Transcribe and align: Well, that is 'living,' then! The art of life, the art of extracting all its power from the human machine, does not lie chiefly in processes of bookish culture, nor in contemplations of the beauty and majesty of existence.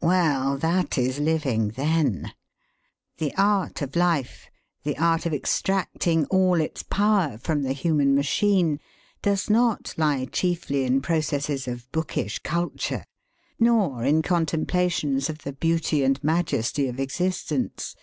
Well, 0.00 0.56
that 0.58 0.96
is 0.98 1.18
'living,' 1.18 1.70
then! 1.70 2.32
The 3.18 3.34
art 3.36 3.82
of 3.82 3.96
life, 3.96 4.48
the 4.84 4.96
art 4.96 5.26
of 5.26 5.34
extracting 5.34 6.26
all 6.26 6.60
its 6.60 6.84
power 6.84 7.38
from 7.38 7.64
the 7.64 7.72
human 7.72 8.14
machine, 8.14 8.78
does 9.20 9.50
not 9.50 9.92
lie 9.96 10.26
chiefly 10.26 10.84
in 10.84 11.02
processes 11.02 11.66
of 11.66 11.90
bookish 11.90 12.38
culture, 12.38 13.02
nor 13.58 14.04
in 14.04 14.22
contemplations 14.22 15.28
of 15.28 15.38
the 15.38 15.54
beauty 15.54 16.04
and 16.04 16.22
majesty 16.22 16.86
of 16.86 17.00
existence. 17.00 17.96